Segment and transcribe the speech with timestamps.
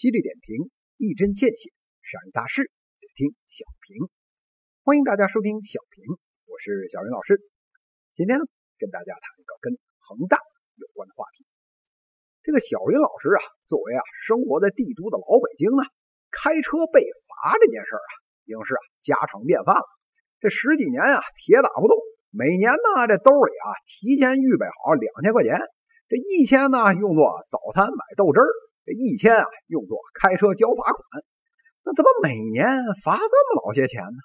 [0.00, 1.68] 犀利点评，一针见血；
[2.00, 2.72] 商业大事，
[3.04, 4.08] 得听小平。
[4.80, 6.16] 欢迎大家收听小平，
[6.48, 7.36] 我是小云老师。
[8.16, 8.48] 今天呢，
[8.80, 10.40] 跟大家谈一个跟恒大
[10.80, 11.44] 有关的话题。
[12.40, 15.84] 这个小云老师啊，作为啊生活在帝都的老北京啊，
[16.32, 18.08] 开车被罚这件事啊，
[18.48, 19.84] 已经是啊家常便饭了。
[20.40, 22.00] 这十几年啊，铁打不动，
[22.32, 25.60] 每年呢，这兜里啊提前预备好两千块钱，
[26.08, 28.48] 这一千呢用作早餐买豆汁儿。
[28.84, 31.22] 这一千啊，用作开车交罚款，
[31.84, 32.66] 那怎么每年
[33.04, 34.18] 罚这么老些钱呢？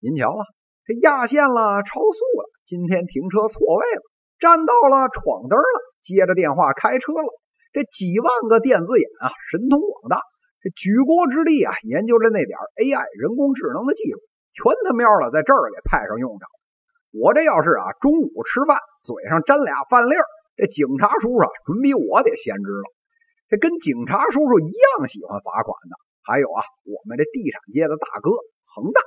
[0.00, 0.42] 您瞧啊，
[0.84, 4.02] 这压线了，超速了，今天停车错位了，
[4.38, 7.30] 占道了，闯灯了，接着电话开车了，
[7.72, 10.20] 这几万个电子眼啊，神通广大，
[10.60, 14.18] 这举国之力啊，研究着那点 AI 人工智能的技术，
[14.52, 16.48] 全他喵的在这儿给派上用场。
[17.14, 22.86] 我这要是啊，中午吃饭嘴上沾俩饭粒儿，这警察叔叔啊准比我得先知道。
[23.54, 25.94] 这跟警察叔叔一样喜欢罚款的，
[26.26, 28.34] 还有啊，我们这地产界的大哥
[28.74, 28.98] 恒大。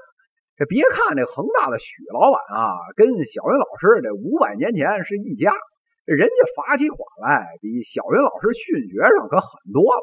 [0.55, 5.51] 这别看这恒大的许老板啊，跟小云老师这五百年前是一家，
[6.07, 9.99] 人家罚起款来比小云老师训学生可狠多了。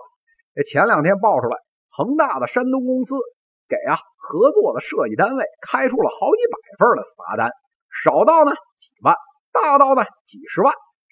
[0.53, 1.57] 这前两天爆出来，
[1.89, 3.17] 恒大的山东公司
[3.65, 7.49] 给啊合作的设计单位开出了好几百份的罚单，
[7.89, 9.17] 少到呢几万，
[9.57, 10.69] 大到呢几十万，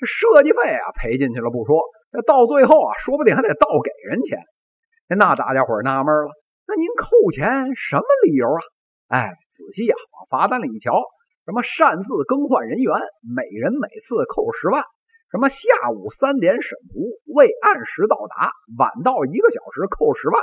[0.07, 1.81] 设计费啊赔进去了不说。
[2.13, 4.39] 那到最后啊，说不定还得倒给人钱。
[5.09, 6.31] 那大家伙纳闷了，
[6.67, 8.61] 那您扣钱什么理由啊？
[9.09, 10.93] 哎，仔细啊往罚单里一瞧，
[11.45, 14.81] 什么擅自更换人员，每人每次扣十万；
[15.31, 17.01] 什么下午三点审图
[17.35, 20.43] 未按时到达，晚到一个小时扣十万。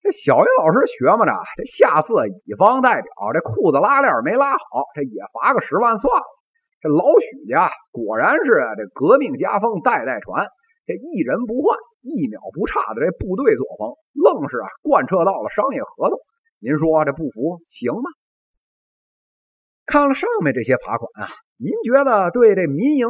[0.00, 2.14] 这小云老师学嘛着，这下次
[2.46, 6.26] 乙方代表这裤子拉链没拉好，这也罚个十万算了。
[6.80, 10.46] 这老许家果然是这革命家风代代传。
[10.86, 16.18] 这一人不换，一秒不差的这部队作风，愣是啊贯彻到了商业合同。
[16.60, 18.10] 您说这不服行吗？
[19.84, 23.06] 看了上面这些罚款啊，您觉得对这民营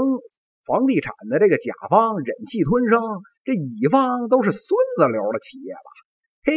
[0.64, 3.00] 房地产的这个甲方忍气吞声，
[3.44, 5.90] 这乙方都是孙子流的企业吧？
[6.44, 6.54] 嘿，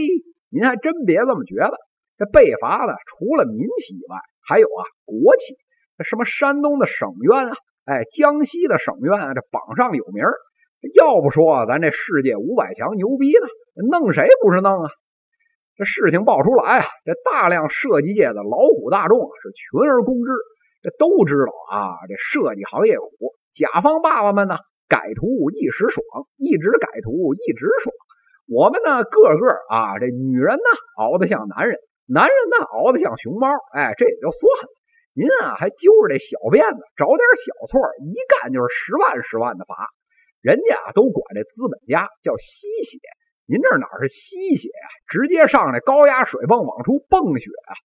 [0.50, 1.74] 您还真别这么觉得。
[2.18, 5.58] 这被罚的除了民企以外，还有啊国企，
[6.04, 7.54] 什么山东的省院啊，
[7.86, 10.24] 哎，江西的省院啊，这榜上有名。
[10.96, 13.48] 要不说咱这世界五百强牛逼呢，
[13.92, 14.90] 弄谁不是弄啊？
[15.78, 20.32] 这事情爆出来啊，这大量设计界的老虎大众啊是群而攻之。
[20.82, 23.08] 这都知道啊，这设计行业苦，
[23.54, 24.58] 甲方爸爸们呢
[24.90, 26.04] 改图一时爽，
[26.38, 27.94] 一直改图一直爽。
[28.50, 33.48] 我们呢个个啊，这女人呢熬得像男人，男人呢熬得像熊猫。
[33.74, 34.70] 哎，这也就算了，
[35.14, 39.88] 您啊还揪着这小辫子找点小错，一干就是十万十万的罚。
[40.42, 42.98] 人家啊都管这资本家叫吸血，
[43.46, 44.88] 您这哪是吸血啊？
[45.08, 47.76] 直接上来高压水泵往出泵血啊！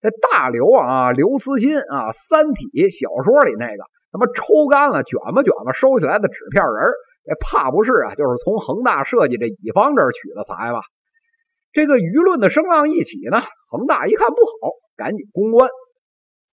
[0.00, 3.82] 这大刘啊，刘慈欣啊，《三体》小说里那个
[4.12, 6.88] 他妈抽干了卷吧卷吧收起来的纸片人，
[7.26, 8.14] 这怕不是啊？
[8.14, 10.80] 就是从恒大设计这乙方这儿取的财吧？
[11.72, 15.68] 这个舆论的声浪一起呢，恒大一看不好，赶紧公关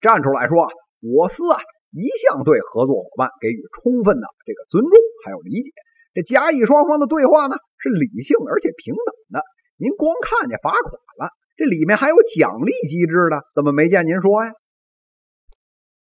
[0.03, 0.67] 站出来说
[0.99, 1.57] ：“我司啊。”
[1.93, 4.93] 一向对合作伙伴给予充分的这个尊重
[5.23, 5.69] 还有理解，
[6.15, 9.45] 这甲乙双方的对话呢是理性而且平等的。
[9.77, 10.89] 您光看见罚款
[11.21, 14.49] 了，这里面还有奖励机制的，怎么没见您说呀？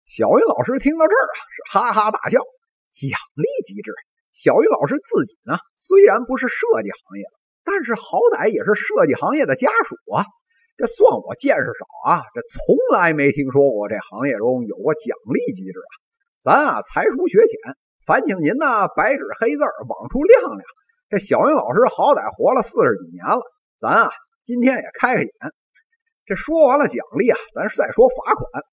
[0.08, 2.40] 小云老师听到这儿啊，是哈哈大笑。
[2.96, 3.92] 奖励机制，
[4.32, 7.36] 小云老师自己呢虽然不是设计行业的，
[7.66, 10.24] 但是好歹也是设计行业的家属啊。
[10.78, 12.22] 这算我见识少啊！
[12.34, 15.94] 这从来没听说过这行业中有过奖励机制啊！
[16.42, 17.76] 咱啊才疏学浅，
[18.06, 20.62] 烦请您呢白纸黑字往出亮亮。
[21.08, 23.42] 这小云老师好歹活了四十几年了，
[23.80, 24.12] 咱啊
[24.44, 25.32] 今天也开开眼。
[26.26, 28.64] 这说完了奖励啊，咱再说罚款。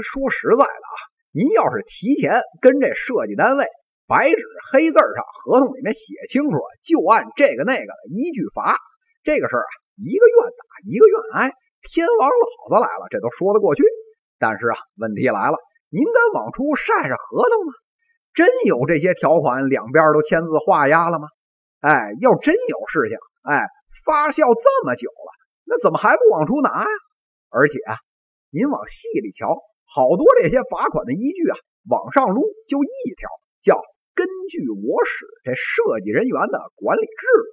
[0.00, 0.96] 说实在的啊，
[1.32, 3.66] 您要是提前跟这设计单位
[4.06, 4.42] 白纸
[4.72, 8.78] 黑字上合同里面写清楚，就按这个那个的依据罚，
[9.22, 9.79] 这个事儿啊。
[10.00, 11.52] 一个愿打一个愿挨，
[11.82, 13.84] 天王老子来了，这都说得过去。
[14.38, 15.56] 但是啊，问题来了，
[15.90, 17.72] 您敢往出晒晒合同吗？
[18.32, 21.28] 真有这些条款，两边都签字画押了吗？
[21.80, 23.66] 哎，要真有事情，哎，
[24.04, 25.30] 发酵这么久了，
[25.64, 26.88] 那怎么还不往出拿呀？
[27.50, 27.96] 而且啊，
[28.50, 29.52] 您往细里瞧，
[29.84, 31.56] 好多这些罚款的依据啊，
[31.90, 32.88] 往上撸就一
[33.18, 33.28] 条，
[33.60, 33.76] 叫
[34.14, 37.48] 根据我使这设计人员的管理制度。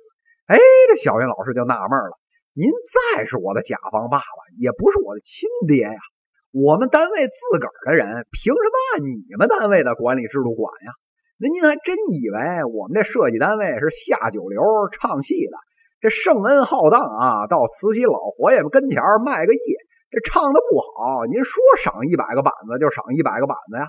[0.54, 2.16] 哎，这小云老师就纳闷了。
[2.58, 2.72] 您
[3.14, 6.02] 再是我的甲方爸爸，也不是我的亲爹呀。
[6.50, 10.90] 我们单位自个儿的人，凭什么按你们单位的管理制度管呀？
[11.38, 14.58] 那您还真以为我们这设计单位是下九流
[14.92, 15.58] 唱戏的？
[16.02, 19.78] 这圣恩浩荡啊，到慈禧老佛爷跟前卖个艺，
[20.10, 23.86] 这唱的不好，您说赏一百个板子就赏一百个板子呀。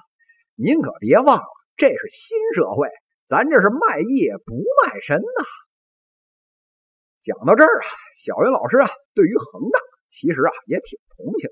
[0.56, 1.48] 您可别忘了，
[1.78, 2.86] 这是新社会，
[3.26, 5.44] 咱这是卖艺不卖身呐。
[7.28, 7.84] 讲到这儿啊，
[8.16, 9.78] 小云老师啊，对于恒大
[10.08, 11.50] 其实啊也挺同情。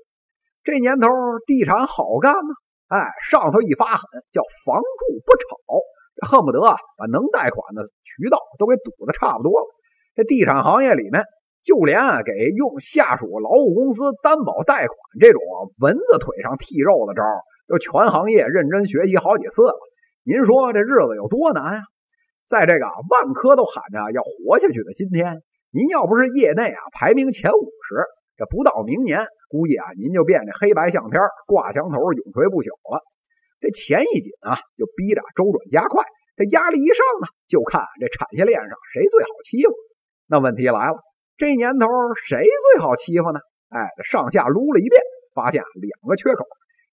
[0.63, 1.07] 这年头
[1.45, 2.49] 地产好干吗？
[2.87, 2.97] 哎，
[3.29, 4.01] 上头一发狠，
[4.31, 9.67] 叫房住不炒，恨不得啊把能贷款的渠道都给堵得差不多了。
[10.15, 11.21] 这地产行业里面，
[11.61, 15.39] 就连啊给用下属劳务公司担保贷款这种
[15.77, 17.21] 蚊子腿上剔肉的招
[17.67, 19.77] 都全行业认真学习好几次了。
[20.23, 21.81] 您说这日子有多难啊？
[22.47, 28.03] 在这个万科都喊着要活下去的今天，您要不是业内啊排名前五十，
[28.37, 33.03] 这不到明年，估计啊您就变这黑白相片挂墙头，永垂不朽了。
[33.59, 36.05] 这钱一紧啊，就逼着周转加快。
[36.37, 39.73] 这压力一上啊，就看这产业链上谁最好欺负。
[40.27, 40.97] 那问题来了，
[41.35, 43.39] 这年头谁最好欺负呢？
[43.69, 45.01] 哎，上下撸了一遍，
[45.33, 46.45] 发现两个缺口，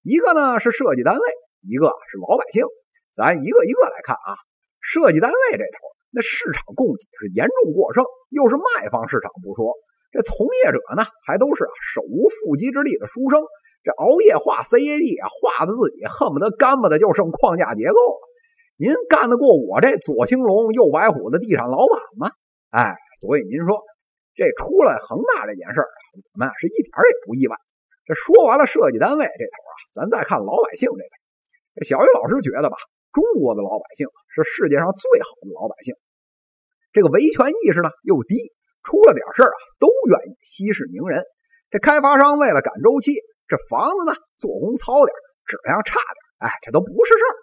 [0.03, 1.23] 一个呢是设计单位，
[1.63, 2.65] 一个是老百姓。
[3.13, 4.35] 咱一个一个来看啊。
[4.81, 9.75] 设计单位这头，那市场供给是严重过剩，又是卖方市场不说，
[10.15, 13.43] 这从业者呢还都是啊手无缚鸡之力的书生，
[13.83, 18.23] 这熬夜画 CAD 啊，画的自己恨不得干巴的就剩框架结构了。
[18.79, 22.31] 您干得过我这左青龙右白虎的地产老板吗？
[22.71, 23.83] 哎，所以您说
[24.35, 25.91] 这出来恒大这件事儿，
[26.35, 27.55] 我们是一点也不意外。
[28.07, 31.11] 这说完了设计单位这头啊，咱再看老百姓这边。
[31.87, 32.77] 小雨老师觉得吧，
[33.15, 35.95] 中国的老百姓是世界上最好的老百姓，
[36.95, 38.39] 这个维权意识呢又低，
[38.87, 41.27] 出了点事儿啊都愿意息事宁人。
[41.75, 43.19] 这开发商为了赶周期，
[43.51, 45.11] 这房子呢做工糙点，
[45.43, 47.35] 质量差点，哎，这都不是事儿。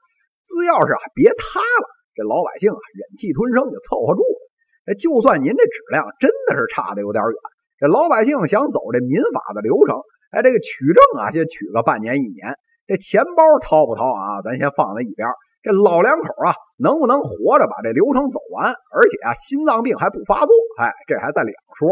[0.48, 4.40] 只要是啊别塌了，这老百姓啊忍气吞声就凑合住了。
[4.88, 7.36] 哎，就算您这质量真的是差的有点远，
[7.76, 10.00] 这老百姓想走这民法的流程，
[10.32, 12.56] 哎，这个取证啊，先取个半年一年，
[12.88, 14.40] 这钱包掏不掏啊？
[14.42, 15.28] 咱先放在一边。
[15.62, 18.74] 这老两口啊，能不能活着把这流程走完？
[18.92, 20.56] 而且啊，心脏病还不发作？
[20.80, 21.90] 哎，这还在两说。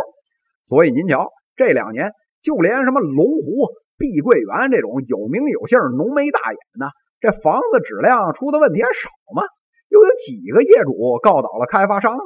[0.63, 2.11] 所以您瞧，这两年
[2.41, 6.89] 就连什么龙湖、碧桂园这种有名有姓浓眉大眼的，
[7.19, 9.43] 这房子质量出的问题还少吗？
[9.89, 12.23] 又有几个业主告倒了开发商呢？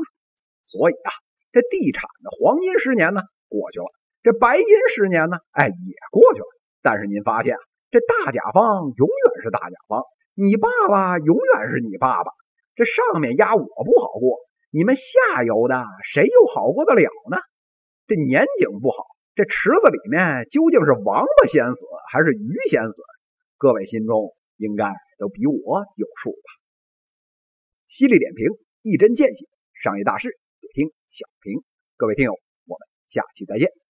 [0.63, 1.12] 所以啊，
[1.51, 3.86] 这地产的黄金十年呢过去了，
[4.24, 6.48] 这白银十年呢，哎也过去了。
[6.81, 7.56] 但是您发现，
[7.92, 10.04] 这大甲方永远是大甲方，
[10.35, 12.31] 你爸爸永远是你爸爸。
[12.75, 14.39] 这上面压我不好过，
[14.71, 17.38] 你们下游的谁又好过得了呢？
[18.07, 23.01] 这年景不好，这池子里面究竟是王八先死还是鱼先死？
[23.57, 26.50] 各位心中应该都比我有数吧？
[27.88, 28.47] 犀利点评，
[28.81, 30.38] 一针见血，商业大事。
[30.74, 31.62] 听小平，
[31.95, 32.33] 各位听友，
[32.65, 33.82] 我们下期再见。